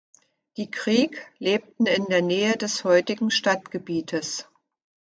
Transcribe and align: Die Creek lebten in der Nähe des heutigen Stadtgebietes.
Die 0.57 0.71
Creek 0.71 1.31
lebten 1.37 1.85
in 1.85 2.05
der 2.05 2.23
Nähe 2.23 2.57
des 2.57 2.83
heutigen 2.85 3.29
Stadtgebietes. 3.29 4.47